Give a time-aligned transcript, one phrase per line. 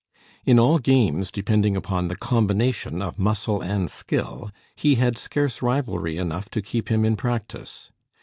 [0.47, 6.17] In all games depending upon the combination of muscle and skill, he had scarce rivalry
[6.17, 7.91] enough to keep him in practice.